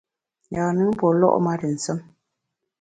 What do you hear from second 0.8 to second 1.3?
pue lo’